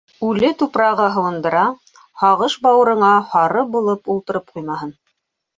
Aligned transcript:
-Үле 0.27 0.47
тупрағы 0.61 1.09
һыуындыра, 1.17 1.65
һағыш 2.23 2.57
бауырыңа 2.65 3.13
һары 3.35 3.65
булып 3.77 4.11
ултырып 4.15 4.51
ҡуймаһын. 4.57 4.99